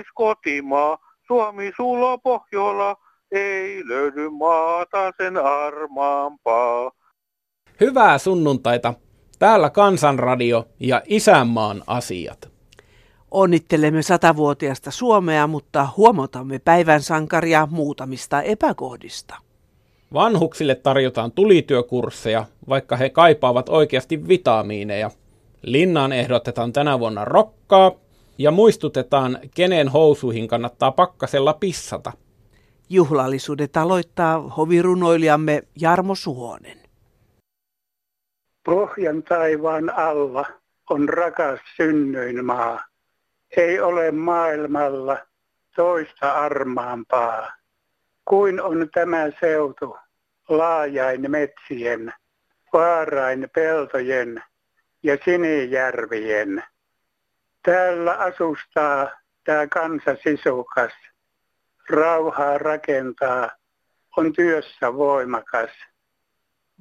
[0.00, 2.96] Oi kallis kotimaa, Suomi sulo Pohjola,
[3.32, 6.90] ei löydy maata sen armaampaa.
[7.80, 8.94] Hyvää sunnuntaita.
[9.38, 12.50] Täällä Kansanradio ja Isänmaan asiat.
[13.30, 19.36] Onnittelemme satavuotiasta Suomea, mutta huomautamme päivän sankaria muutamista epäkohdista.
[20.12, 25.10] Vanhuksille tarjotaan tulityökursseja, vaikka he kaipaavat oikeasti vitamiineja.
[25.62, 27.92] Linnaan ehdotetaan tänä vuonna rokkaa
[28.40, 32.12] ja muistutetaan, kenen housuihin kannattaa pakkasella pissata.
[32.90, 36.78] Juhlallisuudet aloittaa hovirunoilijamme Jarmo Suhonen.
[38.64, 40.44] Pohjan taivaan alla
[40.90, 42.84] on rakas synnyinmaa.
[43.56, 45.18] Ei ole maailmalla
[45.76, 47.52] toista armaampaa.
[48.24, 49.96] Kuin on tämä seutu
[50.48, 52.12] laajain metsien,
[52.72, 54.42] vaarain peltojen
[55.02, 56.62] ja sinijärvien.
[57.62, 59.10] Täällä asustaa
[59.44, 60.92] tämä kansa sisukas.
[61.90, 63.50] Rauhaa rakentaa,
[64.16, 65.70] on työssä voimakas.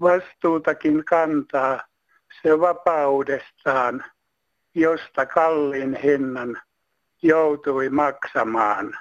[0.02, 1.80] Vastuutakin kantaa
[2.42, 4.06] se vapaudestaan,
[4.76, 6.62] josta kallin hinnan
[7.22, 9.00] joutui maksamaan.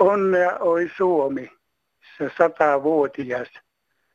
[0.00, 1.52] Onnea oi Suomi,
[2.18, 3.48] se satavuotias,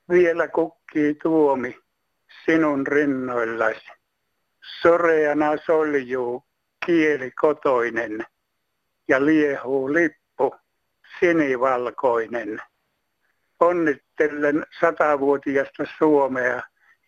[0.10, 1.80] vielä kukkii tuomi
[2.46, 4.01] sinun rinnoillasi.
[4.82, 6.44] Soreana soljuu
[6.86, 8.26] kieli kotoinen
[9.08, 10.56] ja liehuu lippu
[11.20, 12.62] sinivalkoinen.
[13.60, 16.62] Onnittelen satavuotiasta Suomea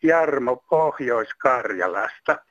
[0.03, 2.45] Jarmo Pohjois-Karjalasta.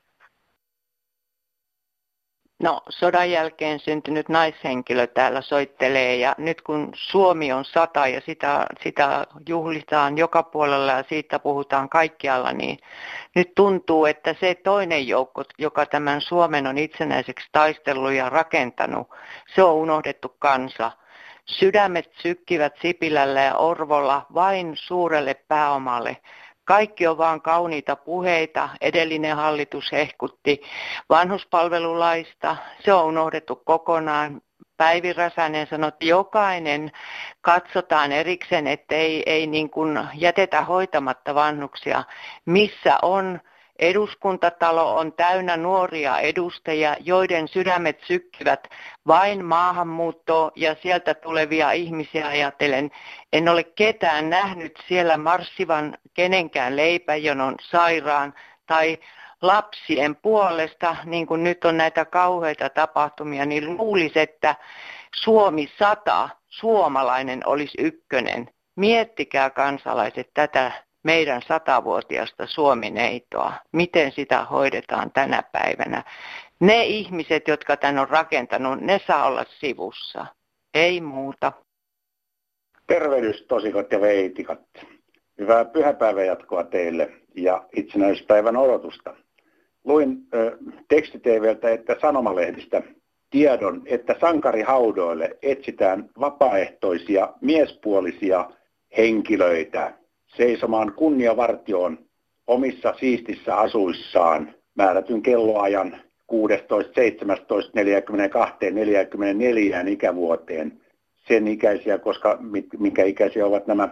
[2.62, 8.66] No, sodan jälkeen syntynyt naishenkilö täällä soittelee ja nyt kun Suomi on sata ja sitä,
[8.82, 12.78] sitä juhlitaan joka puolella ja siitä puhutaan kaikkialla, niin
[13.34, 19.10] nyt tuntuu, että se toinen joukko, joka tämän Suomen on itsenäiseksi taistellut ja rakentanut,
[19.54, 20.90] se on unohdettu kansa.
[21.44, 26.16] Sydämet sykkivät Sipilällä ja Orvolla vain suurelle pääomalle
[26.64, 28.68] kaikki on vaan kauniita puheita.
[28.80, 30.62] Edellinen hallitus hehkutti
[31.08, 32.56] vanhuspalvelulaista.
[32.84, 34.40] Se on unohdettu kokonaan.
[34.76, 36.92] Päivi Räsänen sanoi, että jokainen
[37.40, 42.04] katsotaan erikseen, että ei, ei niin kuin jätetä hoitamatta vanhuksia.
[42.46, 43.40] Missä on
[43.82, 48.68] Eduskuntatalo on täynnä nuoria edustajia, joiden sydämet sykkivät
[49.06, 52.90] vain maahanmuuttoa ja sieltä tulevia ihmisiä ajatellen.
[53.32, 58.34] En ole ketään nähnyt siellä marssivan kenenkään leipäjonon sairaan
[58.66, 58.98] tai
[59.42, 64.54] lapsien puolesta, niin kuin nyt on näitä kauheita tapahtumia, niin luulisi, että
[65.14, 68.48] Suomi 100, suomalainen olisi ykkönen.
[68.76, 76.04] Miettikää kansalaiset tätä meidän satavuotiasta Suomi-neitoa, miten sitä hoidetaan tänä päivänä.
[76.60, 80.26] Ne ihmiset, jotka tän on rakentanut, ne saa olla sivussa.
[80.74, 81.52] Ei muuta.
[82.86, 84.60] Tervehdys tosikot ja veitikat.
[85.38, 89.14] Hyvää pyhäpäivän jatkoa teille ja itsenäisyyspäivän odotusta.
[89.84, 90.58] Luin ö,
[90.88, 92.82] tekstiteveltä että sanomalehdistä
[93.30, 98.50] tiedon, että sankarihaudoille etsitään vapaaehtoisia miespuolisia
[98.96, 99.92] henkilöitä
[100.36, 101.98] seisomaan kunniavartioon
[102.46, 110.80] omissa siistissä asuissaan määrätyn kelloajan 16, 17, 42, 44 ikävuoteen
[111.28, 112.38] sen ikäisiä, koska
[112.78, 113.88] minkä ikäisiä ovat nämä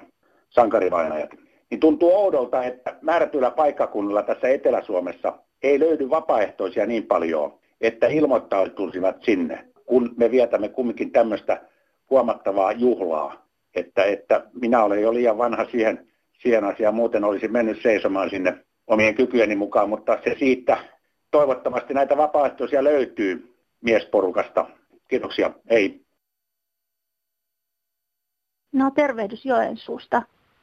[0.48, 1.30] sankarivainajat.
[1.70, 9.16] Niin tuntuu oudolta, että määrätyillä paikkakunnilla tässä Etelä-Suomessa ei löydy vapaaehtoisia niin paljon, että ilmoittautuisivat
[9.22, 11.60] sinne, kun me vietämme kumminkin tämmöistä
[12.10, 13.46] huomattavaa juhlaa.
[13.74, 16.06] Että, että minä olen jo liian vanha siihen
[16.42, 16.94] siihen asiaan.
[16.94, 20.78] Muuten olisi mennyt seisomaan sinne omien kykyjeni mukaan, mutta se siitä
[21.30, 24.66] toivottavasti näitä vapaaehtoisia löytyy miesporukasta.
[25.08, 25.50] Kiitoksia.
[25.70, 26.00] Hei.
[28.72, 30.22] No tervehdys Joensuusta.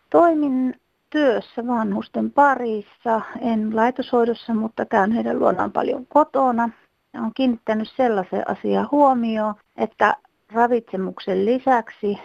[0.09, 0.75] Toimin
[1.09, 6.69] työssä vanhusten parissa, en laitoshoidossa, mutta käyn heidän luonaan paljon kotona.
[7.18, 10.15] Olen kiinnittänyt sellaisen asian huomioon, että
[10.51, 12.18] ravitsemuksen lisäksi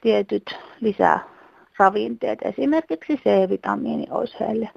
[0.00, 1.39] tietyt lisää
[1.80, 4.70] ravinteet, esimerkiksi C-vitamiini olisi heille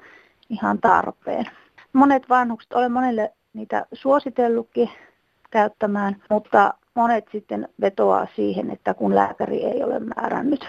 [0.50, 1.44] ihan tarpeen.
[1.92, 4.90] Monet vanhukset, olen monelle niitä suositellutkin
[5.50, 10.66] käyttämään, mutta monet sitten vetoaa siihen, että kun lääkäri ei ole määrännyt.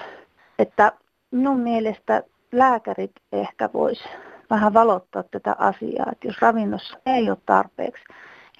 [0.59, 0.91] Että
[1.31, 4.03] minun mielestä lääkärit ehkä vois
[4.49, 8.03] vähän valottaa tätä asiaa, että jos ravinnossa ei ole tarpeeksi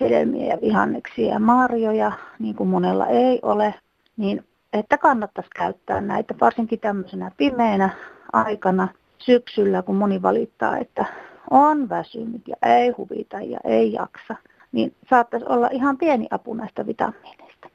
[0.01, 3.73] hedelmiä ja vihanneksia ja marjoja, niin kuin monella ei ole,
[4.17, 4.45] niin
[4.79, 7.89] että kannattaisi käyttää näitä, varsinkin tämmöisenä pimeänä
[8.33, 8.87] aikana
[9.17, 11.05] syksyllä, kun moni valittaa, että
[11.51, 14.35] on väsynyt ja ei huvita ja ei jaksa.
[14.71, 17.69] niin saattaisi olla ihan pieni apu näistä vitamiineista.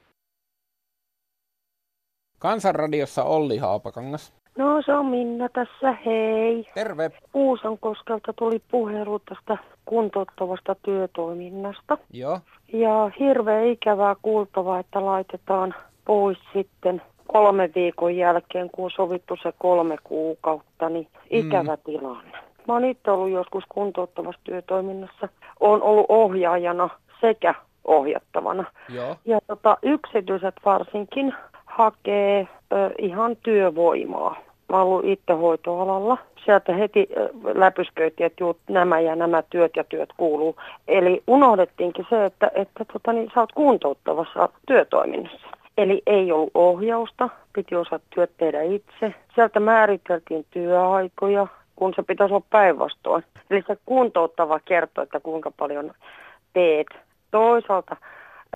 [2.38, 4.32] Kansanradiossa Olli Haapakangas.
[4.58, 6.68] No se on Minna tässä, hei.
[6.74, 7.10] Terve.
[7.34, 11.98] Uusankoskelta tuli puhelu tästä kuntouttavasta työtoiminnasta.
[12.12, 12.40] Joo.
[12.72, 15.74] Ja hirveän ikävää kuultavaa, että laitetaan
[16.10, 21.82] pois sitten kolme viikon jälkeen, kun on sovittu se kolme kuukautta, niin ikävä mm.
[21.84, 22.38] tilanne.
[22.68, 25.28] Mä oon itse ollut joskus kuntouttavassa työtoiminnassa.
[25.60, 26.88] Oon ollut ohjaajana
[27.20, 27.54] sekä
[27.84, 28.64] ohjattavana.
[28.94, 29.16] Joo.
[29.24, 31.34] Ja tota, yksityiset varsinkin
[31.64, 34.36] hakee ö, ihan työvoimaa.
[34.68, 36.18] Mä oon ollut itse hoitoalalla.
[36.44, 40.56] Sieltä heti ö, läpysköitiin, että juu, nämä ja nämä työt ja työt kuuluu.
[40.88, 45.59] Eli unohdettiinkin se, että, että tota, niin, sä oot kuntouttavassa työtoiminnassa.
[45.78, 49.14] Eli ei ollut ohjausta, piti osata työt tehdä itse.
[49.34, 51.46] Sieltä määriteltiin työaikoja,
[51.76, 53.24] kun se pitäisi olla päinvastoin.
[53.50, 55.92] Eli se kuntouttava kertoo, että kuinka paljon
[56.52, 56.86] teet.
[57.30, 57.96] Toisaalta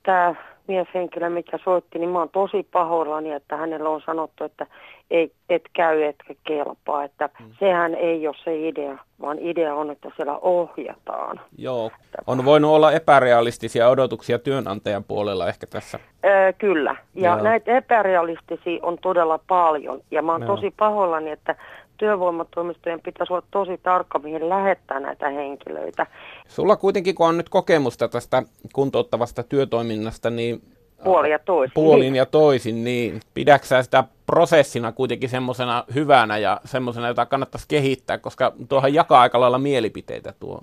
[0.02, 0.34] tämä
[0.68, 4.66] mieshenkilö, mikä soitti, niin mä oon tosi pahoillani, että hänellä on sanottu, että
[5.10, 7.04] ei, et käy etkä kelpaa.
[7.04, 7.46] Että mm.
[7.58, 11.40] sehän ei ole se idea, vaan idea on, että siellä ohjataan.
[11.58, 11.90] Joo,
[12.26, 15.98] on voinut olla epärealistisia odotuksia työnantajan puolella ehkä tässä.
[16.24, 17.42] Öö, kyllä, ja Joo.
[17.42, 20.00] näitä epärealistisia on todella paljon.
[20.10, 20.56] Ja mä oon Joo.
[20.56, 21.56] tosi pahoillani, että
[21.96, 26.06] työvoimatoimistojen pitäisi olla tosi tarkka, mihin lähettää näitä henkilöitä.
[26.48, 28.42] Sulla kuitenkin, kun on nyt kokemusta tästä
[28.72, 30.62] kuntouttavasta työtoiminnasta, niin
[31.04, 31.74] Puoli ja toisin.
[31.74, 38.18] Puolin ja toisin, niin pidäksä sitä prosessina kuitenkin semmoisena hyvänä ja semmoisena, jota kannattaisi kehittää,
[38.18, 40.60] koska tuohan jakaa aika lailla mielipiteitä tuo.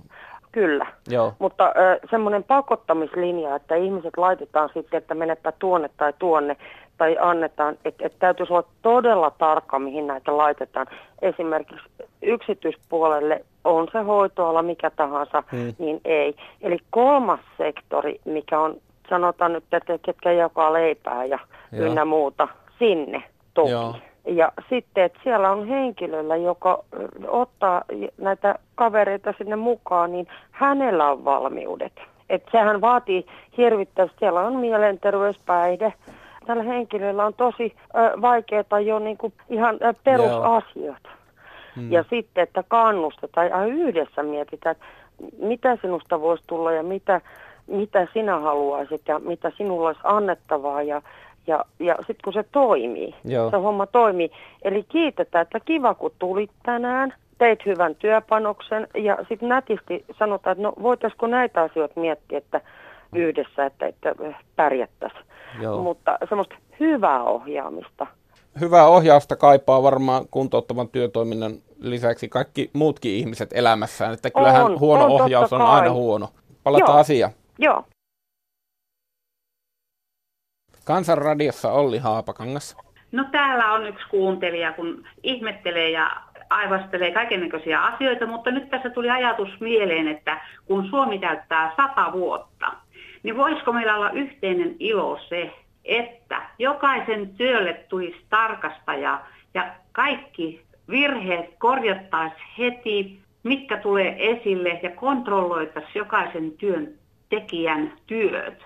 [0.51, 1.33] Kyllä, Joo.
[1.39, 1.73] mutta
[2.09, 6.57] semmoinen pakottamislinja, että ihmiset laitetaan sitten, että menepä tuonne tai tuonne,
[7.01, 10.87] tai annetaan, että et täytyisi olla todella tarkka, mihin näitä laitetaan.
[11.21, 11.87] Esimerkiksi
[12.21, 15.73] yksityispuolelle on se hoitoala mikä tahansa, hmm.
[15.79, 16.35] niin ei.
[16.61, 18.75] Eli kolmas sektori, mikä on,
[19.09, 21.39] sanotaan nyt, että ketkä jakaa leipää ja
[21.71, 21.85] Joo.
[21.85, 22.47] ynnä muuta,
[22.79, 23.23] sinne
[23.53, 23.71] toki.
[23.71, 23.95] Joo.
[24.25, 26.83] Ja sitten, että siellä on henkilöllä, joka
[27.27, 27.83] ottaa
[28.17, 31.93] näitä kavereita sinne mukaan, niin hänellä on valmiudet.
[32.29, 33.25] Että sehän vaatii
[33.57, 35.93] hirvittävästi, siellä on mielenterveyspäihde,
[36.45, 41.09] tällä henkilöllä on tosi ö, vaikeaa jo niin kuin ihan perusasioita.
[41.75, 41.91] Hmm.
[41.91, 44.85] Ja sitten, että kannustetaan ja yhdessä mietitään, että
[45.39, 47.21] mitä sinusta voisi tulla ja mitä,
[47.67, 51.01] mitä sinä haluaisit ja mitä sinulla olisi annettavaa ja,
[51.47, 53.49] ja, ja sitten kun se toimii, Joo.
[53.49, 54.31] se homma toimii.
[54.61, 60.63] Eli kiitetään, että kiva kun tulit tänään, teit hyvän työpanoksen ja sitten nätisti sanotaan, että
[60.63, 62.61] no voitaisiko näitä asioita miettiä, että
[63.15, 64.15] yhdessä, että, että
[64.55, 65.25] pärjättäisiin.
[65.59, 65.83] Joo.
[65.83, 68.07] mutta semmoista hyvää ohjaamista.
[68.59, 75.05] Hyvää ohjausta kaipaa varmaan kuntouttavan työtoiminnan lisäksi kaikki muutkin ihmiset elämässään, että kyllähän on, huono
[75.05, 76.29] on, ohjaus on aina huono.
[76.63, 77.31] Palataan asiaan.
[77.59, 77.83] Joo.
[80.85, 82.77] Kansanradiossa Olli Haapakangas.
[83.11, 89.09] No täällä on yksi kuuntelija, kun ihmettelee ja aivastelee kaikenlaisia asioita, mutta nyt tässä tuli
[89.09, 92.71] ajatus mieleen, että kun Suomi täyttää sata vuotta,
[93.23, 95.51] niin voisiko meillä olla yhteinen ilo se,
[95.85, 99.21] että jokaisen työlle tulisi tarkastaja
[99.53, 106.87] ja kaikki virheet korjattaisiin heti, mitkä tulee esille ja kontrolloitaisiin jokaisen työn
[107.29, 108.65] tekijän työt.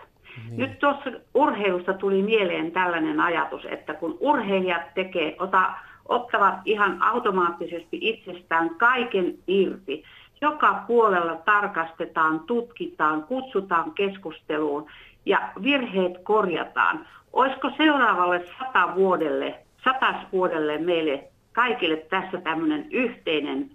[0.50, 0.58] Niin.
[0.58, 5.74] Nyt tuossa urheilusta tuli mieleen tällainen ajatus, että kun urheilijat tekee, ota,
[6.06, 10.04] ottavat ihan automaattisesti itsestään kaiken irti,
[10.42, 14.88] joka puolella tarkastetaan, tutkitaan, kutsutaan keskusteluun
[15.26, 17.08] ja virheet korjataan.
[17.34, 21.24] Olisiko seuraavalle sata vuodelle, satas vuodelle meille
[21.54, 23.72] kaikille tässä tämmöinen yhteinen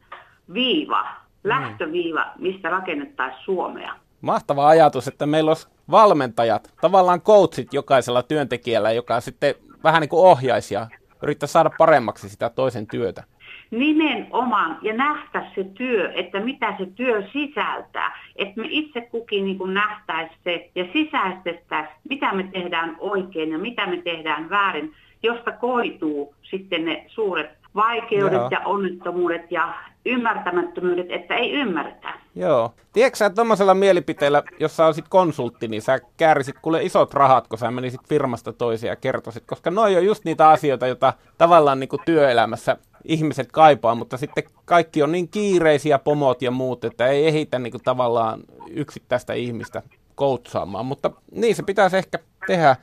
[0.53, 1.09] viiva, mm.
[1.45, 3.95] lähtöviiva, mistä rakennettaisiin Suomea?
[4.21, 10.27] Mahtava ajatus, että meillä olisi valmentajat, tavallaan coachit jokaisella työntekijällä, joka sitten vähän niin kuin
[10.27, 10.87] ohjaisi ja
[11.23, 13.25] yrittää saada paremmaksi sitä toisen työtä
[13.71, 18.19] nimenomaan ja nähtä se työ, että mitä se työ sisältää.
[18.37, 23.59] Että me itse kukin niin kuin nähtäisi se ja sisäistettäisiin, mitä me tehdään oikein ja
[23.59, 28.49] mitä me tehdään väärin, josta koituu sitten ne suuret vaikeudet Joo.
[28.51, 29.75] ja onnettomuudet ja
[30.07, 32.15] ymmärtämättömyydet, että ei ymmärretä.
[32.35, 32.75] Joo.
[32.93, 37.59] Tiedätkö sä tuommoisella mielipiteellä, jos sä olisit konsultti, niin sä käärisit kuule isot rahat, kun
[37.59, 41.89] sä menisit firmasta toiseen ja kertoisit, koska noi on just niitä asioita, joita tavallaan niin
[41.89, 47.27] kuin työelämässä ihmiset kaipaa, mutta sitten kaikki on niin kiireisiä pomot ja muut, että ei
[47.27, 48.41] ehitä niin kuin tavallaan
[48.71, 49.83] yksittäistä ihmistä
[50.15, 52.77] koutsaamaan, mutta niin se pitäisi ehkä tehdä.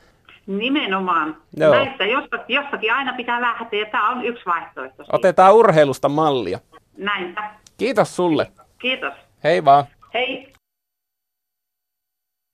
[0.47, 1.37] Nimenomaan.
[1.57, 1.75] Joo.
[1.75, 5.03] Näistä jostakin, jostakin aina pitää lähteä ja tämä on yksi vaihtoehto.
[5.03, 5.15] Siitä.
[5.15, 6.59] Otetaan urheilusta mallia.
[6.97, 7.51] Näinpä.
[7.77, 8.51] Kiitos sulle.
[8.79, 9.13] Kiitos.
[9.43, 9.85] Hei vaan.
[10.13, 10.53] Hei.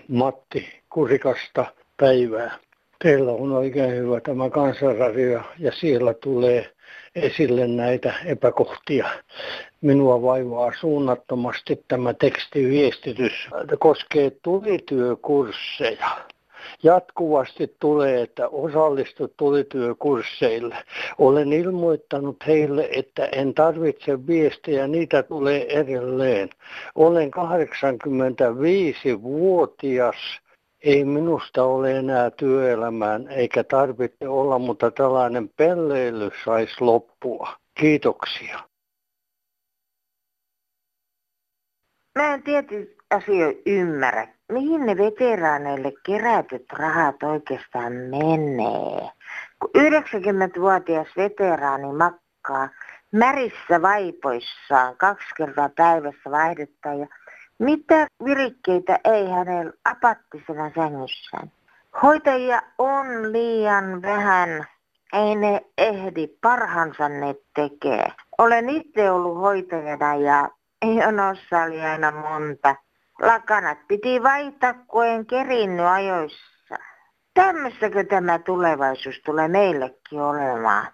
[0.07, 1.65] Matti Kurikasta
[1.97, 2.57] päivää.
[3.03, 6.69] Teillä on oikein hyvä tämä kansanradio ja siellä tulee
[7.15, 9.07] esille näitä epäkohtia.
[9.81, 13.33] Minua vaivaa suunnattomasti tämä tekstiviestitys.
[13.79, 16.07] Koskee tulityökursseja
[16.83, 20.75] jatkuvasti tulee, että osallistu tulityökursseille.
[21.17, 26.49] Olen ilmoittanut heille, että en tarvitse viestejä, niitä tulee edelleen.
[26.95, 30.15] Olen 85-vuotias,
[30.83, 37.55] ei minusta ole enää työelämään eikä tarvitse olla, mutta tällainen pelleily saisi loppua.
[37.79, 38.59] Kiitoksia.
[42.15, 49.11] Mä en tietysti asioita ymmärrä mihin ne veteraaneille kerätyt rahat oikeastaan menee?
[49.59, 52.69] Kun 90-vuotias veteraani makkaa
[53.11, 57.07] märissä vaipoissaan kaksi kertaa päivässä vaihdetta ja
[57.59, 61.51] mitä virikkeitä ei hänellä apattisena sängyssään.
[62.03, 64.67] Hoitajia on liian vähän,
[65.13, 68.07] ei ne ehdi, parhansa ne tekee.
[68.37, 70.49] Olen itse ollut hoitajana ja
[71.05, 72.75] jonossa oli aina monta.
[73.21, 76.75] Lakanat piti vaihtaa, kun en kerinnyt ajoissa.
[77.33, 80.87] Tämmöistäkö tämä tulevaisuus tulee meillekin olemaan?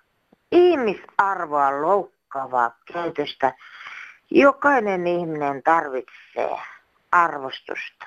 [0.52, 3.54] Ihmisarvoa loukkaavaa käytöstä.
[4.32, 6.60] Jokainen ihminen tarvitsee
[7.12, 8.06] arvostusta.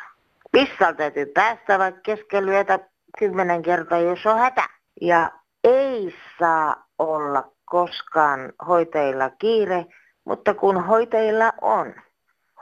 [0.53, 2.79] Pissalta täytyy päästä vaikka keskellä
[3.19, 4.69] kymmenen kertaa, jos on hätä.
[5.01, 5.31] Ja
[5.65, 9.87] ei saa olla koskaan hoitajilla kiire,
[10.25, 11.95] mutta kun hoitajilla on,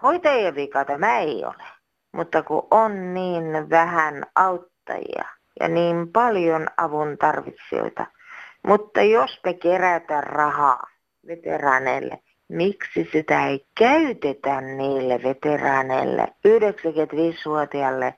[0.03, 1.65] Hoitajien vika tämä ei ole,
[2.13, 5.25] mutta kun on niin vähän auttajia
[5.61, 8.07] ja niin paljon avun tarvitsijoita,
[8.67, 10.83] mutta jos me kerätään rahaa
[11.27, 12.19] veteraaneille,
[12.51, 18.15] miksi sitä ei käytetä niille veteraaneille, 95-vuotiaalle,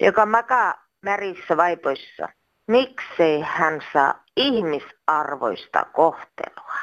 [0.00, 2.28] joka makaa märissä vaipoissa?
[2.66, 6.74] Miksei hän saa ihmisarvoista kohtelua?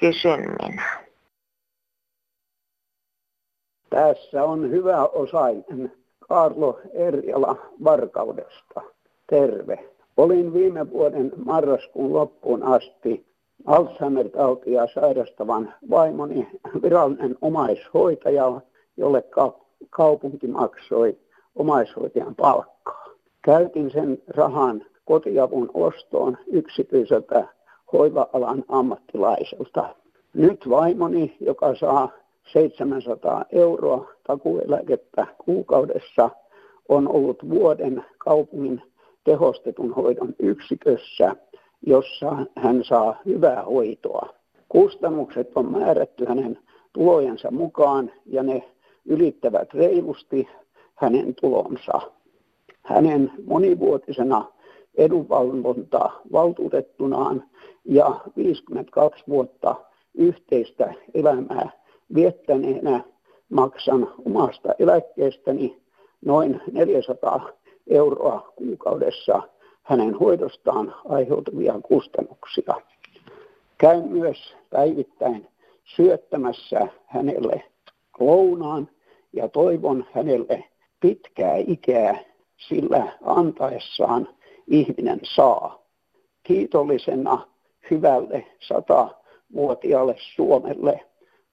[0.00, 1.08] Kysyn minä.
[3.90, 5.92] Tässä on hyvä osainen
[6.28, 8.80] Karlo Erjala Varkaudesta.
[9.26, 9.88] Terve.
[10.16, 13.27] Olin viime vuoden marraskuun loppuun asti
[13.66, 16.48] Alzheimer-tautia sairastavan vaimoni
[16.82, 18.60] virallinen omaishoitaja,
[18.96, 19.24] jolle
[19.90, 21.16] kaupunki maksoi
[21.56, 23.04] omaishoitajan palkkaa.
[23.42, 27.48] Käytin sen rahan kotiavun ostoon yksityiseltä
[27.92, 29.94] hoiva-alan ammattilaiselta.
[30.34, 32.08] Nyt vaimoni, joka saa
[32.52, 36.30] 700 euroa takueläkettä kuukaudessa,
[36.88, 38.82] on ollut vuoden kaupungin
[39.24, 41.36] tehostetun hoidon yksikössä,
[41.86, 44.28] jossa hän saa hyvää hoitoa.
[44.68, 46.58] Kustannukset on määrätty hänen
[46.92, 48.62] tulojensa mukaan ja ne
[49.04, 50.48] ylittävät reilusti
[50.94, 52.00] hänen tulonsa.
[52.82, 54.44] Hänen monivuotisena
[54.94, 57.44] edunvalvonta valtuutettunaan
[57.84, 59.74] ja 52 vuotta
[60.14, 61.70] yhteistä elämää
[62.14, 63.04] viettäneenä
[63.50, 65.82] maksan omasta eläkkeestäni
[66.24, 67.48] noin 400
[67.86, 69.42] euroa kuukaudessa
[69.88, 72.74] hänen hoidostaan aiheutuvia kustannuksia.
[73.78, 75.48] Käyn myös päivittäin
[75.84, 77.62] syöttämässä hänelle
[78.20, 78.88] lounaan
[79.32, 80.64] ja toivon hänelle
[81.00, 82.18] pitkää ikää,
[82.68, 84.28] sillä antaessaan
[84.66, 85.82] ihminen saa.
[86.42, 87.46] Kiitollisena
[87.90, 91.00] hyvälle satavuotiaalle Suomelle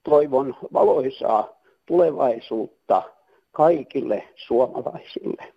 [0.03, 1.49] toivon valoisaa
[1.85, 3.01] tulevaisuutta
[3.51, 5.53] kaikille suomalaisille.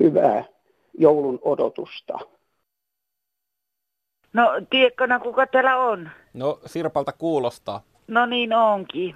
[0.00, 0.44] Hyvää
[0.98, 2.18] joulun odotusta.
[4.32, 6.10] No, tiedätkö kuka täällä on?
[6.34, 7.82] No, Sirpalta kuulostaa.
[8.08, 9.14] No niin onkin.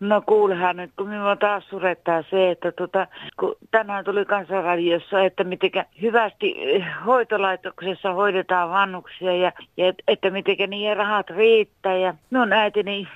[0.00, 3.06] No kuulehan nyt, kun minua taas surettaa se, että tota,
[3.38, 5.70] kun tänään tuli kansanradiossa, että miten
[6.02, 11.96] hyvästi eh, hoitolaitoksessa hoidetaan vannuksia ja, ja että miten niiden rahat riittää.
[11.96, 13.08] Ja minun äitini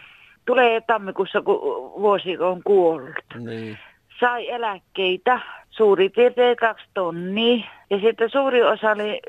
[0.47, 1.61] tulee tammikuussa, kun
[2.01, 3.25] vuosi on kuollut.
[3.39, 3.79] Niin.
[4.21, 9.21] Sai eläkkeitä suurin piirtein kaksi tonnia ja sitten suuri osa oli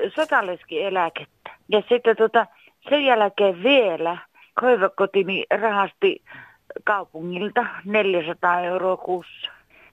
[0.70, 1.50] eläkettä.
[1.68, 2.46] Ja sitten tota,
[2.88, 4.16] sen jälkeen vielä
[4.62, 6.22] hoivakotini rahasti
[6.84, 9.50] kaupungilta 400 euroa kuussa.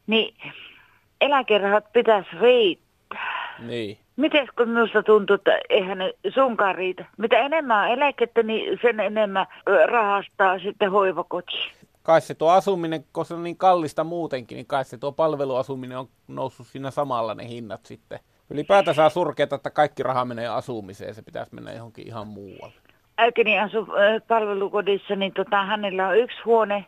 [0.08, 0.36] Niin
[1.22, 3.56] eläkerahat pitäisi riittää.
[3.60, 3.98] Niin.
[4.16, 7.06] Miten kun minusta tuntuu, että eihän ne sunkaan riitä.
[7.18, 9.46] Mitä enemmän on eläkettä, niin sen enemmän
[9.86, 11.72] rahastaa sitten hoivakoti.
[12.05, 15.97] Kai se tuo asuminen, kun se on niin kallista muutenkin, niin kai se tuo palveluasuminen
[15.97, 18.19] on noussut siinä samalla ne hinnat sitten.
[18.50, 22.75] Ylipäätään saa surkeata, että kaikki raha menee asumiseen, se pitäisi mennä johonkin ihan muualle.
[23.17, 26.85] Äitini asu äh, palvelukodissa, niin tota, hänellä on yksi huone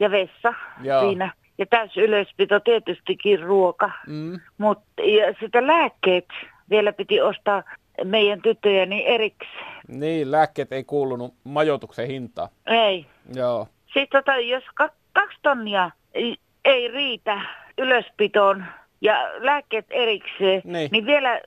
[0.00, 1.00] ja vessa Joo.
[1.00, 1.32] siinä.
[1.58, 3.90] ja täys ylöspito tietystikin ruoka.
[4.06, 4.40] Mm.
[4.58, 6.28] Mutta ja sitä lääkkeet
[6.70, 7.62] vielä piti ostaa
[8.04, 9.76] meidän tyttöjäni erikseen.
[9.88, 12.48] Niin, lääkkeet ei kuulunut majoituksen hintaan.
[12.66, 13.06] Ei.
[13.34, 13.68] Joo.
[13.96, 17.40] Sitten tota, jos ka- kaksi tonnia ei, ei riitä
[17.78, 18.64] ylöspitoon
[19.00, 20.88] ja lääkkeet erikseen, Niin.
[20.92, 21.40] niin vielä,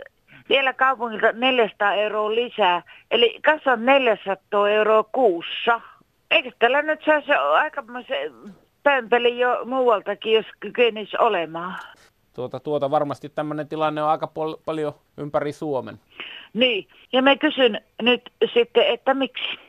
[0.50, 2.82] vielä kaupungilta 400 euroa lisää.
[3.12, 5.82] Eli kassa on 400 euroa kuussa.
[6.32, 8.34] Eikö tällä nyt saa se aikamoisen
[8.84, 11.76] pömpeli jo muualtakin, jos kykenisi olemaan?
[12.34, 16.00] Tuota, tuota varmasti tämmöinen tilanne on aika pol- paljon ympäri Suomen.
[16.54, 18.22] Niin, ja mä kysyn nyt
[18.54, 19.60] sitten, että miksi?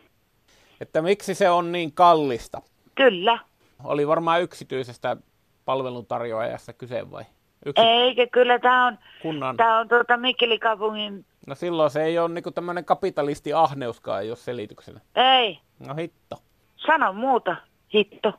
[0.81, 2.63] Että miksi se on niin kallista?
[2.95, 3.39] Kyllä.
[3.85, 5.17] Oli varmaan yksityisestä
[5.65, 7.25] palveluntarjoajasta kyse vai?
[7.67, 9.57] Yksi Eikä, kyllä tämä on, kunnan.
[9.57, 14.45] tää on tuota Mikkelin kaupungin, No silloin se ei ole niinku tämmöinen kapitalisti ahneuskaan, jos
[14.45, 15.01] selityksenä.
[15.17, 16.37] ei, No hitto.
[16.77, 17.57] sano muuta,
[17.95, 18.33] hitto.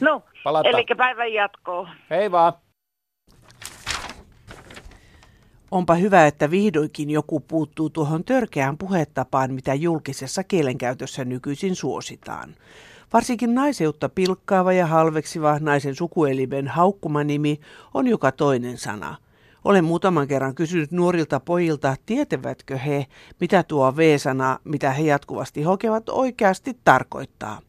[0.00, 0.74] No, Palataan.
[0.74, 1.88] eli päivän jatkoa.
[2.10, 2.52] Hei vaan.
[5.70, 12.54] Onpa hyvä, että vihdoinkin joku puuttuu tuohon törkeään puhetapaan, mitä julkisessa kielenkäytössä nykyisin suositaan.
[13.14, 17.60] Varsinkin naiseutta pilkkaava ja halveksiva naisen sukuelimen haukkuma nimi
[17.94, 19.16] on joka toinen sana.
[19.64, 23.06] Olen muutaman kerran kysynyt nuorilta pojilta, tietävätkö he,
[23.40, 27.60] mitä tuo V-sana, mitä he jatkuvasti hokevat, oikeasti tarkoittaa.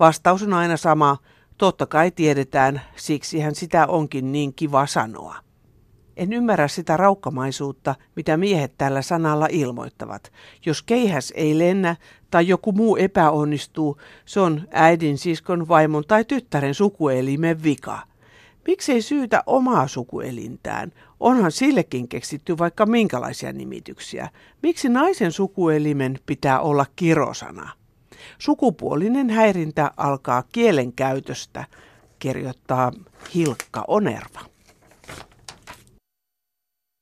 [0.00, 1.16] Vastaus on aina sama,
[1.58, 5.45] totta kai tiedetään, siksihän sitä onkin niin kiva sanoa.
[6.16, 10.32] En ymmärrä sitä raukkamaisuutta, mitä miehet tällä sanalla ilmoittavat.
[10.66, 11.96] Jos keihäs ei lennä
[12.30, 17.98] tai joku muu epäonnistuu, se on äidin, siskon, vaimon tai tyttären sukuelimen vika.
[18.66, 20.92] Miksei syytä omaa sukuelintään?
[21.20, 24.28] Onhan sillekin keksitty vaikka minkälaisia nimityksiä.
[24.62, 27.70] Miksi naisen sukuelimen pitää olla kirosana?
[28.38, 31.64] Sukupuolinen häirintä alkaa kielenkäytöstä,
[32.18, 32.92] kirjoittaa
[33.34, 34.55] Hilkka Onerva.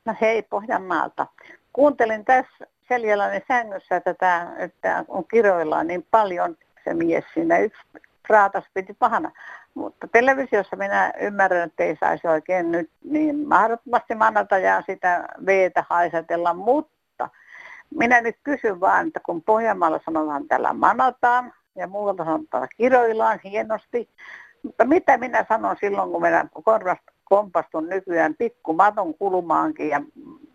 [0.05, 1.27] No hei Pohjanmaalta.
[1.73, 7.59] Kuuntelin tässä Seljalainen sängyssä tätä, että on kiroillaan niin paljon se mies siinä.
[7.59, 7.83] Yksi
[8.29, 9.31] raatas piti pahana.
[9.75, 15.85] Mutta televisiossa minä ymmärrän, että ei saisi oikein nyt niin mahdottomasti manata ja sitä veetä
[15.91, 17.29] haisatella, mutta
[17.91, 24.09] minä nyt kysyn vaan, että kun Pohjanmaalla sanotaan tällä manataan ja muualta sanotaan kiroillaan hienosti,
[24.63, 30.03] mutta mitä minä sanon silloin, kun minä korvasta kompastun nykyään pikkumaton kulmaankin ja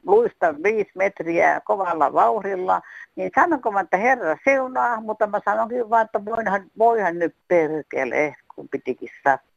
[0.06, 2.82] luistan viisi metriä kovalla vauhdilla,
[3.16, 8.36] niin sanonko mä, että herra seunaa, mutta mä sanonkin vaan, että voihan, voihan nyt perkele,
[8.56, 9.50] kun pitikin sattua.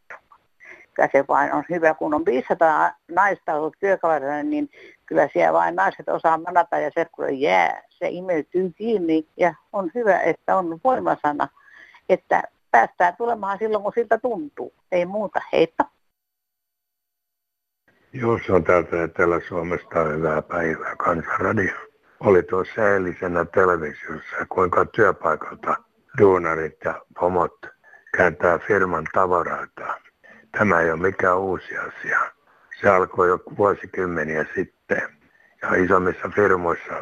[0.98, 4.70] Ja se vain on hyvä, kun on 500 naista ollut työkaverina, niin
[5.06, 9.90] kyllä siellä vain naiset osaa manata ja se kun jää, se imeytyy kiinni ja on
[9.94, 11.48] hyvä, että on voimasana,
[12.08, 14.72] että päästään tulemaan silloin, kun siltä tuntuu.
[14.92, 15.84] Ei muuta, heippa.
[18.14, 20.96] Joo, se on täältä Etelä-Suomesta hyvää päivää.
[20.96, 21.74] Kansanradio
[22.20, 25.76] oli tuossa eilisenä televisiossa, kuinka työpaikalta
[26.18, 27.66] duunarit ja pomot
[28.16, 30.00] kääntää firman tavaroita.
[30.58, 32.20] Tämä ei ole mikään uusi asia.
[32.80, 35.02] Se alkoi jo vuosikymmeniä sitten.
[35.62, 36.94] Ja isommissa firmoissa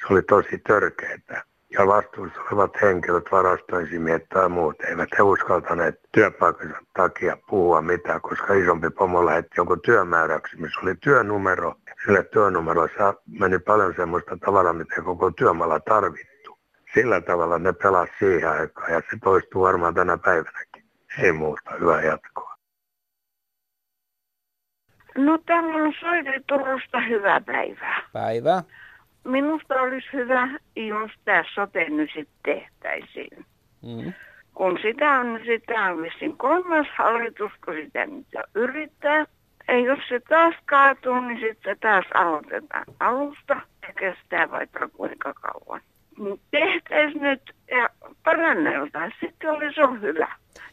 [0.00, 1.42] se oli tosi törkeää.
[1.78, 8.54] Ja vastuussa olevat henkilöt, varastoisimiehet tai muut, eivät he uskaltaneet työpaikansa takia puhua mitään, koska
[8.54, 11.74] isompi pomo lähetti jonkun työmääräksi, missä oli työnumero.
[12.04, 16.58] Sille työnumerossa meni paljon semmoista tavaraa, mitä koko työmaalla tarvittu.
[16.94, 20.84] Sillä tavalla ne pelasivat siihen aikaan ja se toistuu varmaan tänä päivänäkin.
[21.18, 22.54] Ei muuta, hyvää jatkoa.
[25.16, 25.92] No täällä on
[26.46, 28.02] Turusta hyvää päivää.
[28.12, 28.62] Päivää.
[29.30, 33.44] Minusta olisi hyvä, jos tämä sote nyt sitten tehtäisiin.
[33.82, 34.12] Mm.
[34.54, 39.24] Kun sitä on, sitä on vissiin kolmas hallitus, kun sitä nyt yrittää.
[39.68, 43.60] Ja jos se taas kaatuu, niin sitten taas aloitetaan alusta.
[43.82, 45.80] Ja kestää vaikka kuinka kauan.
[46.50, 47.88] Tehtäisiin nyt ja
[48.24, 50.28] paranneltaisiin, sitten olisi on hyvä.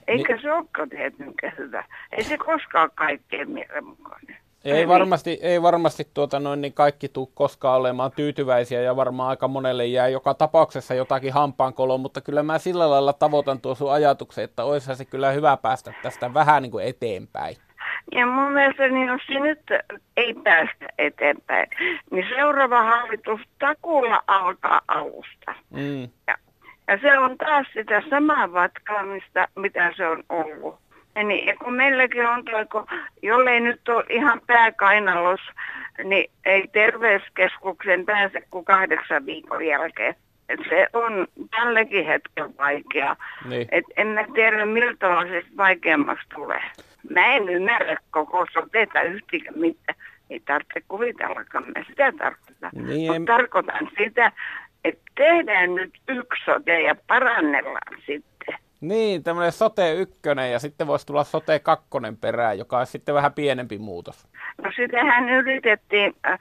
[0.07, 1.83] Eikä Niin- se olekaan tietenkään hyvä.
[2.11, 4.37] Ei se koskaan kaikkeen mielenmukainen.
[4.75, 9.47] Ei varmasti, ei varmasti tuota noin, niin kaikki tuu koskaan olemaan tyytyväisiä ja varmaan aika
[9.47, 14.43] monelle jää joka tapauksessa jotakin hampaankoloon, mutta kyllä mä sillä lailla tavoitan tuo sun ajatuksen,
[14.43, 17.55] että olisihan se kyllä hyvä päästä tästä vähän niin kuin eteenpäin.
[18.11, 19.61] Ja mun mielestä niin jos se nyt
[20.17, 21.67] ei päästä eteenpäin,
[22.11, 25.53] niin seuraava hallitus takulla alkaa alusta.
[25.69, 26.09] Mm.
[26.87, 30.75] Ja se on taas sitä samaa vatkaamista, mitä se on ollut.
[31.23, 32.85] Niin, ja kun meilläkin on toi, kun,
[33.21, 35.39] jollei nyt ole ihan pääkainalos,
[36.03, 40.15] niin ei terveyskeskuksen pääse kuin kahdeksan viikon jälkeen.
[40.49, 43.15] Et se on tälläkin hetkellä vaikea.
[43.49, 43.67] Niin.
[43.71, 46.63] Et en mä tiedä, miltä tavalla se vaikeammaksi tulee.
[47.09, 49.99] Mä en ymmärrä koko soteta yhtikä mitään.
[50.29, 52.71] Ei tarvitse kuvitellakaan, mä sitä tarkoitan.
[52.73, 54.31] Niin, Mutta tarkoitan sitä,
[54.83, 58.36] että tehdään nyt yksi sote ja parannellaan sitten.
[58.81, 63.33] Niin, tämmöinen sote ykkönen ja sitten voisi tulla sote kakkonen perään, joka on sitten vähän
[63.33, 64.27] pienempi muutos.
[64.63, 66.39] No sitähän yritettiin, äh,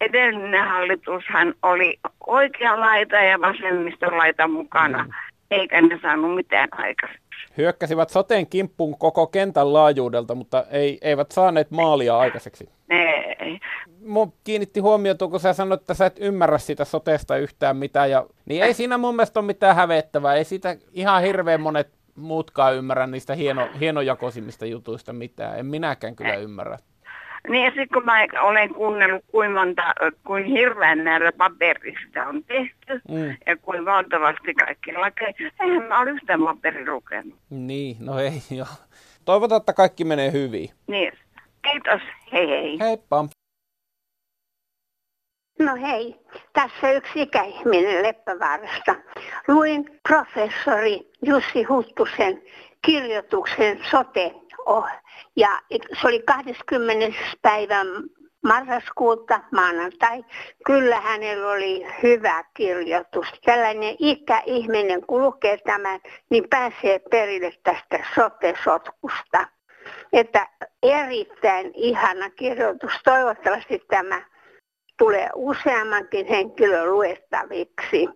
[0.00, 5.10] edellinen hallitushan oli oikea laita ja vasemmistolaita mukana, mm.
[5.50, 7.24] Eikä ne saanut mitään aikaiseksi.
[7.58, 12.68] Hyökkäsivät soteen kimppuun koko kentän laajuudelta, mutta ei, eivät saaneet maalia aikaiseksi.
[12.90, 13.58] Ei.
[14.06, 18.10] Mun kiinnitti huomiota, kun sä sanoit, että sä et ymmärrä sitä sotesta yhtään mitään.
[18.10, 20.34] Ja, niin ei siinä mun mielestä ole mitään hävettävää.
[20.34, 25.58] Ei siitä ihan hirveän monet muutkaan ymmärrä niistä hieno, hienojakoisimmista jutuista mitään.
[25.58, 26.78] En minäkään kyllä ymmärrä.
[27.48, 29.82] Niin ja sitten kun mä olen kuunnellut, kuinka monta,
[30.26, 33.36] kuin hirveän määrä paperista on tehty Mm.
[33.46, 37.34] ja kuin valtavasti kaikki lakeja, eihän mä ole yhtään paperi lukenut.
[37.50, 38.66] Niin, no ei joo.
[39.24, 40.68] Toivotaan, että kaikki menee hyvin.
[40.86, 41.12] Niin,
[41.62, 42.00] kiitos,
[42.32, 42.78] hei hei.
[42.80, 43.24] Heippa.
[45.58, 46.16] No hei,
[46.52, 48.94] tässä yksi ikäihminen Leppävaarasta.
[49.48, 52.42] Luin professori Jussi Huttusen
[52.86, 54.34] kirjoituksen sote
[54.66, 54.88] oh,
[55.36, 55.62] ja
[56.00, 57.18] se oli 20.
[57.42, 57.86] päivän
[58.44, 60.24] marraskuuta maanantai.
[60.64, 63.26] Kyllä hänellä oli hyvä kirjoitus.
[63.44, 66.00] Tällainen ikäihminen, kun lukee tämän,
[66.30, 69.46] niin pääsee perille tästä sote-sotkusta.
[70.12, 70.48] Että
[70.82, 72.92] erittäin ihana kirjoitus.
[73.04, 74.22] Toivottavasti tämä
[74.98, 78.08] tulee useammankin henkilön luettaviksi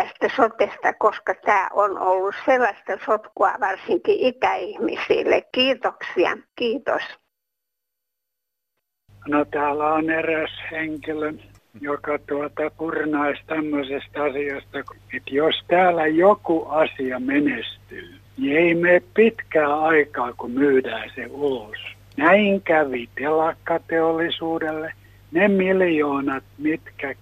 [0.00, 5.42] tästä sotesta, koska tämä on ollut sellaista sotkua varsinkin ikäihmisille.
[5.52, 6.36] Kiitoksia.
[6.56, 7.02] Kiitos.
[9.28, 11.32] No täällä on eräs henkilö,
[11.80, 19.80] joka tuota kurnaisi tämmöisestä asiasta, että jos täällä joku asia menestyy, niin ei mene pitkää
[19.80, 21.78] aikaa, kun myydään se ulos.
[22.16, 24.92] Näin kävi telakkateollisuudelle.
[25.32, 27.14] Ne miljoonat, mitkä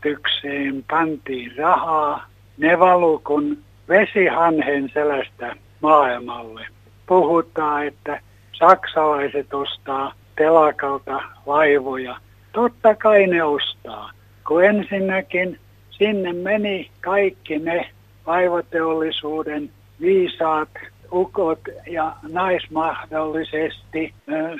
[0.00, 2.26] kehitykseen pantiin rahaa,
[2.58, 3.58] ne valu kun
[3.88, 6.66] vesihanhen selästä maailmalle.
[7.06, 8.20] Puhutaan, että
[8.52, 12.16] saksalaiset ostaa telakalta laivoja.
[12.52, 14.10] Totta kai ne ostaa,
[14.48, 15.58] kun ensinnäkin
[15.90, 17.90] sinne meni kaikki ne
[18.26, 20.68] laivateollisuuden viisaat
[21.12, 24.14] ukot ja naismahdollisesti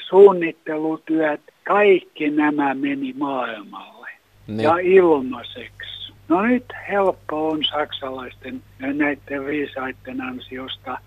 [0.09, 4.00] suunnittelutyöt, kaikki nämä meni maailmalle
[4.47, 4.61] Niin.
[4.61, 6.13] ja ilmaiseksi.
[6.29, 10.99] No nyt helppo on saksalaisten ja näiden viisaiden ansiosta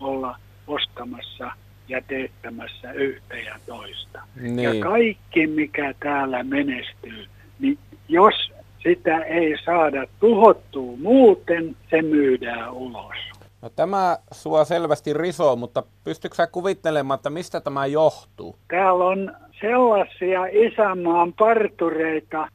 [0.00, 1.52] olla ostamassa
[1.88, 4.22] ja teettämässä yhtä ja toista.
[4.40, 4.58] Niin.
[4.58, 7.26] Ja kaikki, mikä täällä menestyy,
[7.58, 13.16] niin jos sitä ei saada tuhottua muuten, se myydään ulos.
[13.62, 18.56] No tämä sua selvästi risoo, mutta pystytkö sä kuvittelemaan, että mistä tämä johtuu?
[18.68, 22.48] Täällä on sellaisia isänmaan partureita,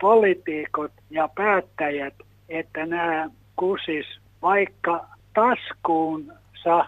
[0.00, 2.14] poliitikot ja päättäjät,
[2.48, 4.06] että nämä kusis
[4.42, 6.84] vaikka taskuunsa,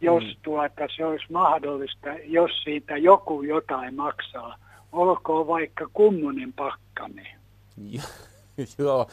[0.00, 0.36] jos Mm.
[0.42, 4.56] tuota se olisi mahdollista, jos siitä joku jotain maksaa.
[4.92, 7.26] Olkoon vaikka kummonen pakkane.
[8.78, 9.06] Joo.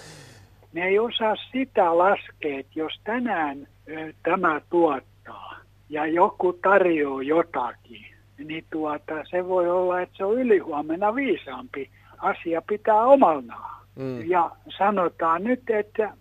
[0.73, 5.57] Ne ei osaa sitä laskea, että jos tänään ö, tämä tuottaa
[5.89, 8.05] ja joku tarjoaa jotakin,
[8.43, 11.89] niin tuota, se voi olla, että se on ylihuomenna viisaampi.
[12.17, 13.83] Asia pitää omalnaan.
[13.95, 14.29] Mm.
[14.29, 16.13] Ja sanotaan nyt, että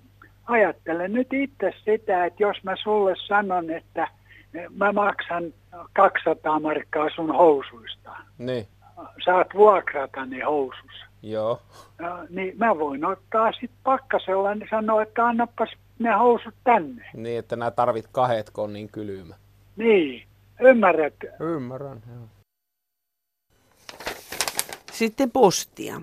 [0.45, 4.09] ajattele nyt itse sitä, että jos mä sulle sanon, että
[4.77, 5.45] mä maksan
[5.93, 8.17] 200 markkaa sun housuista.
[8.39, 8.67] Niin,
[9.25, 11.05] Saat vuokrata ne housus.
[11.23, 11.61] joo.
[11.99, 17.05] Ja, niin mä voin ottaa sitten pakkasella ja sanoa, että annapas ne housut tänne.
[17.15, 18.07] Niin, että nämä tarvit
[18.57, 19.35] on niin kylmä.
[19.77, 20.27] Niin,
[20.63, 21.15] ymmärrät?
[21.41, 22.29] Ymmärrän, joo.
[24.93, 26.01] Sitten postia.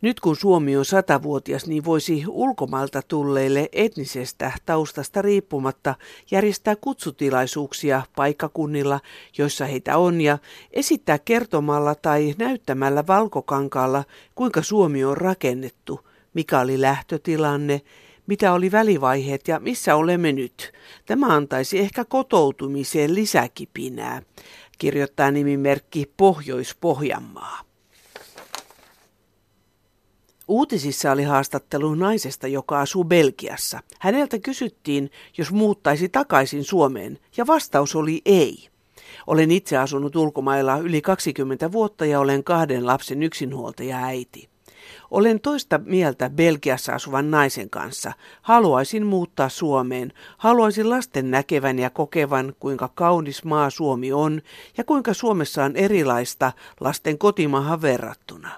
[0.00, 5.94] Nyt kun Suomi on satavuotias, niin voisi ulkomailta tulleille etnisestä taustasta riippumatta
[6.30, 9.00] järjestää kutsutilaisuuksia paikkakunnilla,
[9.38, 10.38] joissa heitä on, ja
[10.70, 14.04] esittää kertomalla tai näyttämällä valkokankaalla,
[14.34, 16.00] kuinka Suomi on rakennettu,
[16.34, 17.80] mikä oli lähtötilanne,
[18.26, 20.72] mitä oli välivaiheet ja missä olemme nyt.
[21.06, 24.22] Tämä antaisi ehkä kotoutumiseen lisäkipinää,
[24.78, 27.60] kirjoittaa nimimerkki Pohjois-Pohjanmaa.
[30.48, 33.80] Uutisissa oli haastattelu naisesta, joka asuu Belgiassa.
[34.00, 38.68] Häneltä kysyttiin, jos muuttaisi takaisin Suomeen, ja vastaus oli ei.
[39.26, 44.48] Olen itse asunut ulkomailla yli 20 vuotta ja olen kahden lapsen yksinhuoltaja äiti.
[45.10, 48.12] Olen toista mieltä Belgiassa asuvan naisen kanssa.
[48.42, 50.12] Haluaisin muuttaa Suomeen.
[50.38, 54.42] Haluaisin lasten näkevän ja kokevan, kuinka kaunis maa Suomi on
[54.76, 58.50] ja kuinka Suomessa on erilaista lasten kotimaahan verrattuna.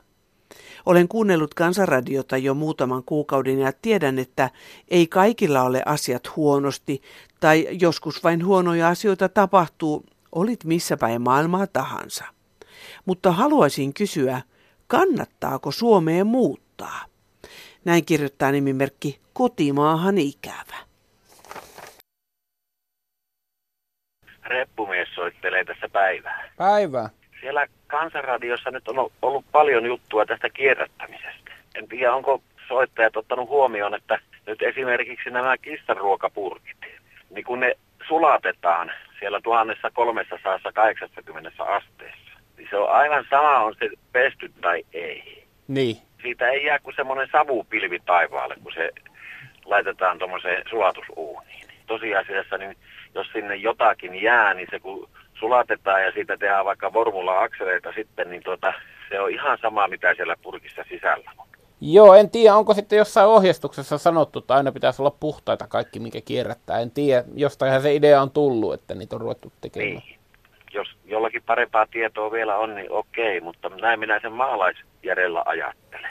[0.87, 4.51] Olen kuunnellut kansanradiota jo muutaman kuukauden ja tiedän, että
[4.89, 7.03] ei kaikilla ole asiat huonosti
[7.41, 12.25] tai joskus vain huonoja asioita tapahtuu, olit missä päin maailmaa tahansa.
[13.05, 14.43] Mutta haluaisin kysyä,
[14.89, 17.05] kannattaako Suomeen muuttaa?
[17.85, 20.77] Näin kirjoittaa nimimerkki Kotimaahan ikävä.
[24.45, 26.51] Reppumies soittelee tässä päivää.
[26.57, 27.11] Päivää.
[27.41, 31.53] Siellä Kansanradiossa nyt on ollut paljon juttua tästä kierrättämisestä.
[31.75, 36.77] En tiedä, onko soittajat ottanut huomioon, että nyt esimerkiksi nämä kissanruokapurkit,
[37.31, 37.75] niin kun ne
[38.09, 42.28] sulatetaan siellä 1380 asteessa,
[42.71, 45.45] se on aivan sama, on se pesty tai ei.
[45.69, 45.97] Niin.
[46.23, 48.91] Siitä ei jää kuin semmoinen savupilvi taivaalle, kun se
[49.65, 51.67] laitetaan tuommoiseen sulatusuuniin.
[51.87, 52.77] Tosiasiassa, niin
[53.15, 58.43] jos sinne jotakin jää, niin se kun sulatetaan ja siitä tehdään vaikka formula-akseleita sitten, niin
[58.43, 58.73] tuota,
[59.09, 61.47] se on ihan sama, mitä siellä purkissa sisällä on.
[61.81, 66.21] Joo, en tiedä, onko sitten jossain ohjeistuksessa sanottu, että aina pitäisi olla puhtaita kaikki, mikä
[66.21, 66.81] kierrättää.
[66.81, 69.91] En tiedä, jostainhan se idea on tullut, että niitä on ruvettu tekemään.
[69.91, 70.18] Niin.
[70.79, 76.11] Jos jollakin parempaa tietoa vielä on, niin okei, mutta näin minä sen maalaisjärjellä ajattelen.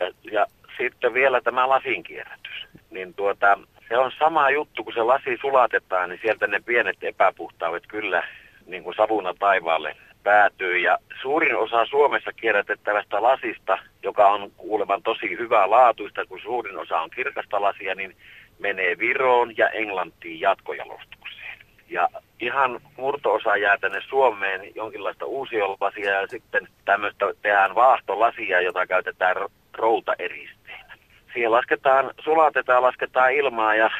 [0.00, 0.46] Ja, ja
[0.78, 2.66] sitten vielä tämä lasinkierrätys.
[2.90, 7.86] Niin tuota, se on sama juttu, kun se lasi sulatetaan, niin sieltä ne pienet epäpuhtaudet
[7.88, 8.22] kyllä
[8.66, 10.78] niin kuin savuna taivaalle päätyy.
[10.78, 17.00] Ja suurin osa Suomessa kierrätettävästä lasista, joka on kuuleman tosi hyvää laatuista, kun suurin osa
[17.00, 18.16] on kirkasta lasia, niin
[18.58, 21.17] menee Viroon ja Englantiin jatkojalostukseen.
[21.90, 22.08] Ja
[22.40, 29.36] ihan murto-osa jää tänne Suomeen jonkinlaista uusiolasia ja sitten tämmöistä tehdään vaahtolasia, jota käytetään
[29.72, 30.94] routaeristeenä.
[31.32, 33.90] Siihen lasketaan, sulatetaan, lasketaan ilmaa ja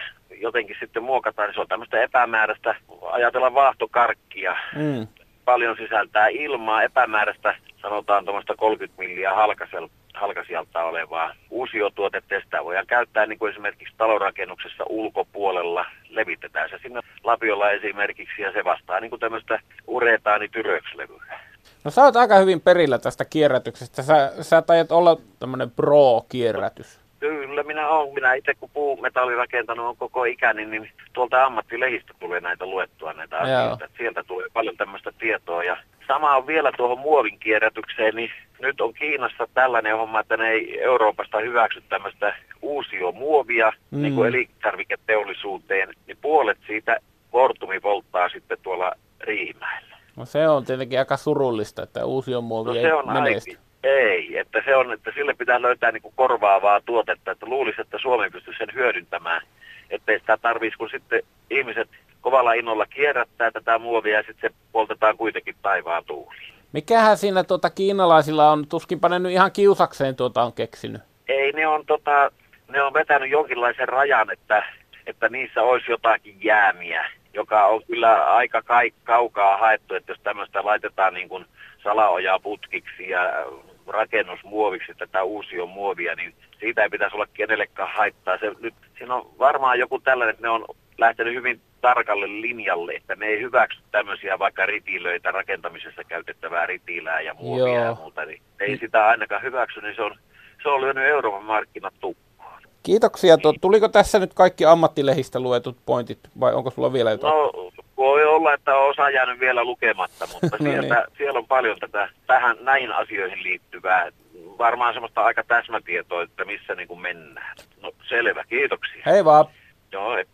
[0.41, 2.75] jotenkin sitten muokataan, niin se on tämmöistä epämääräistä,
[3.11, 4.57] ajatella vaahtokarkkia.
[4.77, 5.07] Mm.
[5.45, 12.87] Paljon sisältää ilmaa, epämääräistä, sanotaan tuommoista 30 milliä halkasel, halkasijalta olevaa uusiotuotetta, ja sitä voidaan
[12.87, 19.11] käyttää niin kuin esimerkiksi talonrakennuksessa ulkopuolella, levitetään se sinne lapiolla esimerkiksi, ja se vastaa niin
[19.11, 21.41] kuin tämmöistä uretaanityrökslevyä.
[21.85, 24.03] No sä oot aika hyvin perillä tästä kierrätyksestä.
[24.03, 27.01] Sä, sä tajat olla tämmöinen pro-kierrätys.
[27.21, 28.15] Kyllä minä olen.
[28.15, 33.89] Minä itse kun puumetallirakentanut on koko ikäni, niin tuolta ammattilehistä tulee näitä luettua näitä asioita.
[33.97, 35.65] Sieltä tulee paljon tämmöistä tietoa.
[35.65, 35.77] Ja
[36.07, 40.83] sama on vielä tuohon muovin kierrätykseen, niin nyt on Kiinassa tällainen homma, että ne ei
[40.83, 44.03] Euroopasta hyväksy tämmöistä uusiomuovia mm.
[44.03, 46.97] niin kuin elintarviketeollisuuteen, niin puolet siitä
[47.33, 49.97] Fortumi polttaa sitten tuolla Riihimäellä.
[50.17, 53.51] No se on tietenkin aika surullista, että uusiomuovi no, ei se on menesty.
[53.51, 57.81] Aika ei, että se on, että sille pitää löytää niin kuin korvaavaa tuotetta, että luulisi,
[57.81, 59.43] että Suomi pystyy sen hyödyntämään,
[59.91, 61.89] ettei sitä tarvitsisi, kun sitten ihmiset
[62.21, 66.58] kovalla innolla kierrättää tätä muovia ja sitten se poltetaan kuitenkin taivaan tuuliin.
[66.73, 71.03] Mikähän siinä tuota kiinalaisilla on, tuskinpa ne nyt ihan kiusakseen tuota on keksinyt?
[71.29, 72.31] Ei, ne on, tota,
[72.69, 74.63] ne on vetänyt jonkinlaisen rajan, että,
[75.07, 78.63] että niissä olisi jotakin jäämiä, joka on kyllä aika
[79.05, 81.45] kaukaa haettu, että jos tämmöistä laitetaan niin kuin
[81.83, 83.47] salaojaa putkiksi ja
[83.87, 88.39] rakennusmuoviksi tätä uusion muovia, niin siitä ei pitäisi olla kenellekään haittaa.
[88.39, 90.65] Se, nyt, siinä on varmaan joku tällainen, että ne on
[90.99, 97.35] lähtenyt hyvin tarkalle linjalle, että ne ei hyväksy tämmöisiä vaikka ritilöitä, rakentamisessa käytettävää ritilää ja
[97.35, 97.85] muovia Joo.
[97.85, 100.15] ja muuta, niin ei sitä ainakaan hyväksy, niin se on,
[100.63, 102.63] se on lyönyt Euroopan markkinat tukkoon.
[102.83, 103.39] Kiitoksia.
[103.61, 107.35] Tuliko tässä nyt kaikki ammattilehistä luetut pointit vai onko sulla vielä jotain?
[107.35, 107.53] No
[107.97, 111.17] voi olla, että on osa jäänyt vielä lukematta, mutta no sieltä, niin.
[111.19, 114.11] siellä on paljon tätä, tähän näihin asioihin liittyvää.
[114.59, 117.57] Varmaan semmoista aika täsmätietoa, että missä niin kuin mennään.
[117.83, 119.03] No selvä, kiitoksia.
[119.07, 119.45] Hei vaan.
[119.93, 120.25] Joo, hei.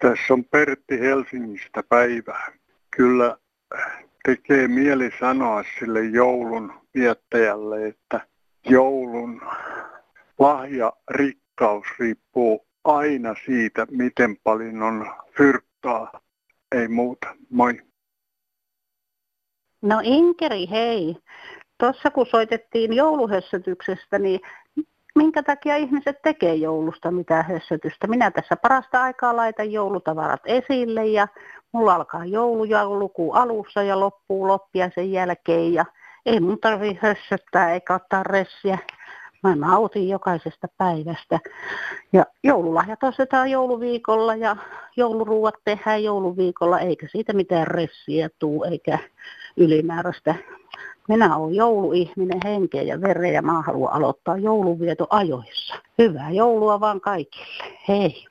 [0.00, 2.52] Tässä on Pertti Helsingistä päivää.
[2.90, 3.36] Kyllä
[4.24, 8.26] tekee mieli sanoa sille joulun viettäjälle, että
[8.68, 9.40] joulun
[10.38, 16.20] lahja rikkaus riippuu aina siitä, miten paljon on fyrkkaa.
[16.72, 17.36] Ei muuta.
[17.50, 17.82] Moi.
[19.82, 21.16] No Inkeri, hei.
[21.78, 24.40] Tuossa kun soitettiin jouluhössötyksestä, niin
[25.14, 28.06] minkä takia ihmiset tekee joulusta mitä hössötystä?
[28.06, 31.28] Minä tässä parasta aikaa laitan joulutavarat esille ja
[31.72, 35.84] mulla alkaa joulujoulukuun alussa ja loppuu loppia sen jälkeen ja
[36.26, 38.78] ei mun tarvi hössöttää eikä ottaa ressiä
[39.42, 41.38] Mä nautin jokaisesta päivästä.
[42.12, 44.56] Ja joululahjat ostetaan jouluviikolla ja
[44.96, 48.98] jouluruuat tehdään jouluviikolla, eikä siitä mitään ressiä tuu eikä
[49.56, 50.34] ylimääräistä
[51.10, 55.74] Minä olen jouluihminen henkeä ja vereen ja mä haluan aloittaa joulunvieto ajoissa.
[55.98, 57.78] Hyvää joulua vaan kaikille.
[57.88, 58.26] Hei.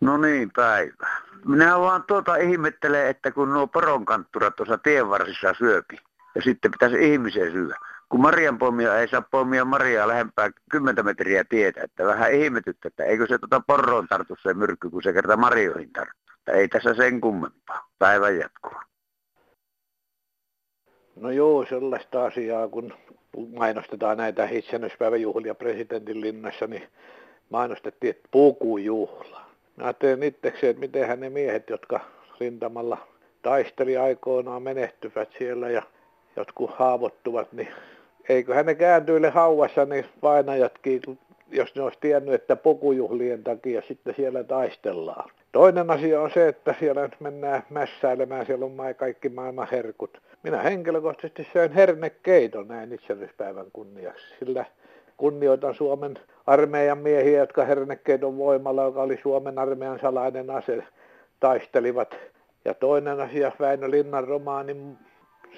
[0.00, 1.08] No niin, päivä.
[1.44, 5.98] Minä vaan tuota ihmettelen, että kun nuo poronkantturat tuossa tienvarsissa syöpi,
[6.34, 7.76] ja sitten pitäisi ihmisen syödä.
[8.08, 13.04] Kun Marian pomia ei saa pomia Mariaa lähempää 10 metriä tietä, että vähän ihmetyttä, että
[13.04, 16.26] eikö se tuota porroon tartu se myrkky, kun se kerta Marioihin tarttuu.
[16.46, 17.88] Ei tässä sen kummempaa.
[17.98, 18.82] Päivän jatkoa.
[21.20, 22.94] No joo, sellaista asiaa, kun
[23.56, 26.82] mainostetaan näitä itsenäispäiväjuhlia presidentin linnassa, niin
[27.50, 29.40] mainostettiin, että pukujuhla.
[29.76, 32.00] Mä ajattelin itsekseen, että mitenhän ne miehet, jotka
[32.40, 32.98] rintamalla
[33.42, 35.82] taisteli aikoinaan, menehtyvät siellä ja
[36.36, 37.68] jotkut haavoittuvat, niin
[38.28, 41.02] eiköhän ne kääntyille hauvassa niin painajatkin,
[41.50, 45.30] jos ne olisi tiennyt, että pukujuhlien takia sitten siellä taistellaan.
[45.52, 50.18] Toinen asia on se, että siellä nyt mennään mässäilemään, siellä on kaikki maailman herkut.
[50.46, 54.64] Minä henkilökohtaisesti söin hernekeiton näin itsenäispäivän kunniaksi, sillä
[55.16, 60.84] kunnioitan Suomen armeijan miehiä, jotka hernekeiton voimalla, joka oli Suomen armeijan salainen ase,
[61.40, 62.16] taistelivat.
[62.64, 64.98] Ja toinen asia, Väinö Linnan romaanin